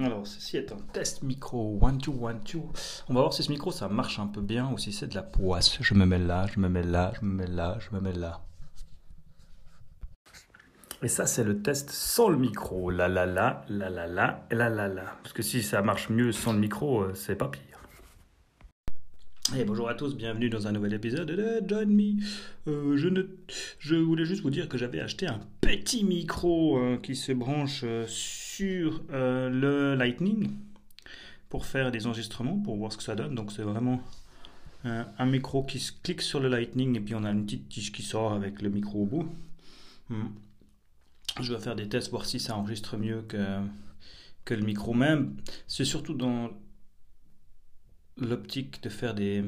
[0.00, 2.62] Alors, ceci est un test micro, one two one two.
[3.08, 5.14] On va voir si ce micro ça marche un peu bien ou si c'est de
[5.14, 5.78] la poisse.
[5.82, 8.14] Je me mets là, je me mets là, je me mets là, je me mets
[8.14, 8.40] là.
[11.02, 12.90] Et ça, c'est le test sans le micro.
[12.90, 15.04] La la la, la la la, la la la.
[15.22, 17.72] Parce que si ça marche mieux sans le micro, euh, c'est pas pire.
[19.54, 22.14] Et bonjour à tous, bienvenue dans un nouvel épisode de Join Me.
[22.68, 27.32] Euh, je, voulais juste vous dire que j'avais acheté un petit micro euh, qui se
[27.32, 30.50] branche euh, sur euh, le Lightning
[31.48, 33.34] pour faire des enregistrements, pour voir ce que ça donne.
[33.34, 34.00] Donc c'est vraiment
[34.84, 37.68] euh, un micro qui se clique sur le Lightning et puis on a une petite
[37.68, 39.28] tige qui sort avec le micro au bout.
[40.08, 40.28] Hmm.
[41.40, 45.36] Je vais faire des tests, voir si ça enregistre mieux que, le micro même.
[45.66, 46.50] C'est surtout dans
[48.18, 49.44] l'optique de faire des,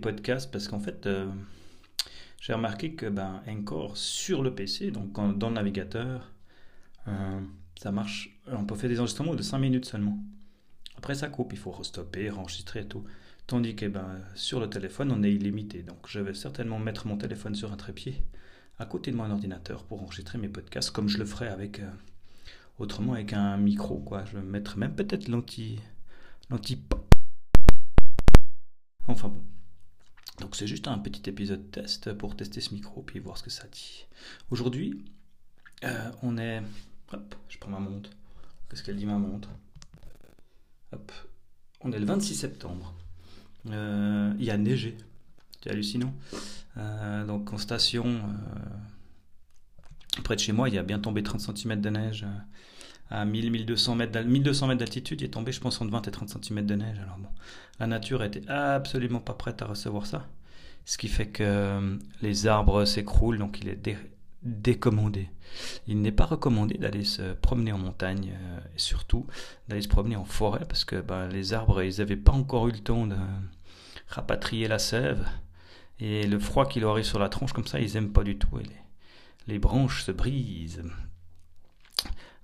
[0.00, 1.28] podcasts parce qu'en fait, euh,
[2.40, 6.33] j'ai remarqué que ben, Encore sur le PC, donc dans le navigateur,
[7.08, 7.40] euh,
[7.76, 8.38] ça marche.
[8.46, 10.18] On peut faire des enregistrements de 5 minutes seulement.
[10.96, 13.04] Après, ça coupe, il faut restopper, enregistrer et tout.
[13.46, 15.82] Tandis que ben, sur le téléphone, on est illimité.
[15.82, 18.22] Donc, je vais certainement mettre mon téléphone sur un trépied
[18.78, 21.90] à côté de mon ordinateur pour enregistrer mes podcasts comme je le ferais euh,
[22.78, 24.24] autrement avec un micro quoi.
[24.24, 25.78] Je vais mettre même peut-être l'anti
[26.50, 26.82] l'anti
[29.06, 29.42] Enfin bon.
[30.40, 33.50] Donc c'est juste un petit épisode test pour tester ce micro puis voir ce que
[33.50, 34.06] ça dit.
[34.50, 35.04] Aujourd'hui,
[35.84, 36.62] euh, on est
[37.48, 38.10] je prends ma montre.
[38.68, 39.48] Qu'est-ce qu'elle dit ma montre
[40.92, 41.12] Hop.
[41.80, 42.94] On est le 26 septembre.
[43.70, 44.96] Euh, il a neigé.
[45.62, 46.12] C'est hallucinant.
[46.76, 51.80] Euh, donc en station, euh, près de chez moi, il a bien tombé 30 cm
[51.80, 52.26] de neige.
[53.10, 56.10] à 1000-1200 mètres d'al- 1200 mètres d'altitude, il est tombé, je pense, entre 20 et
[56.10, 56.98] 30 cm de neige.
[57.00, 57.28] Alors bon,
[57.78, 60.26] la nature était absolument pas prête à recevoir ça.
[60.86, 63.98] Ce qui fait que les arbres s'écroulent, donc il est dé-
[64.44, 65.28] décommandé.
[65.86, 69.26] Il n'est pas recommandé d'aller se promener en montagne, euh, et surtout
[69.68, 72.72] d'aller se promener en forêt, parce que ben, les arbres, ils n'avaient pas encore eu
[72.72, 73.16] le temps de
[74.08, 75.26] rapatrier la sève.
[76.00, 78.36] Et le froid qui leur arrive sur la tronche, comme ça, ils aiment pas du
[78.36, 78.58] tout.
[78.58, 80.82] Et les, les branches se brisent.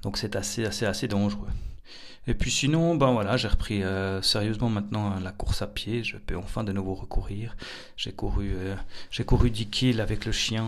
[0.03, 1.49] Donc c'est assez, assez, assez dangereux.
[2.27, 6.05] Et puis sinon, ben voilà, j'ai repris euh, sérieusement maintenant euh, la course à pied.
[6.05, 7.56] Je peux enfin de nouveau recourir.
[7.97, 8.77] J'ai couru, euh,
[9.27, 10.65] couru 10 kills avec le chien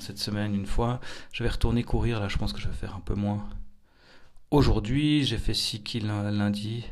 [0.00, 1.00] cette semaine une fois.
[1.32, 2.28] Je vais retourner courir là.
[2.28, 3.46] Je pense que je vais faire un peu moins.
[4.50, 6.84] Aujourd'hui, j'ai fait 6 kills lundi.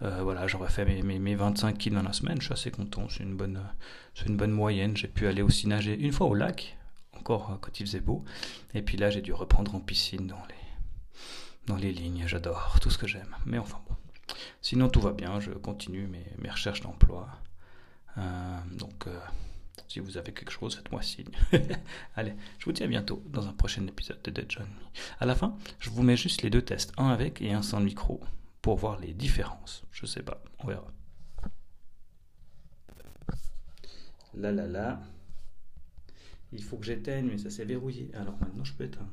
[0.00, 2.38] Voilà, j'aurais fait mes, mes, mes 25 kills dans la semaine.
[2.40, 3.08] Je suis assez content.
[3.08, 3.60] C'est une bonne,
[4.26, 4.96] une bonne moyenne.
[4.96, 6.76] J'ai pu aller aussi nager une fois au lac,
[7.18, 8.24] encore quand il faisait beau.
[8.74, 10.59] Et puis là, j'ai dû reprendre en piscine dans les
[11.66, 13.36] dans les lignes, j'adore tout ce que j'aime.
[13.46, 13.96] Mais enfin bon.
[14.62, 17.28] Sinon tout va bien, je continue mes, recherches d'emploi.
[18.18, 19.18] Euh, donc euh,
[19.88, 21.30] si vous avez quelque chose, faites-moi signe.
[22.16, 24.68] Allez, je vous dis à bientôt dans un prochain épisode de Dead John.
[25.18, 27.80] À la fin, je vous mets juste les deux tests, un avec et un sans
[27.80, 28.20] micro,
[28.62, 29.84] pour voir les différences.
[29.90, 30.86] Je sais pas, on verra.
[34.34, 35.00] Là là là.
[36.52, 38.10] Il faut que j'éteigne, mais ça s'est verrouillé.
[38.14, 39.10] Alors maintenant je peux éteindre.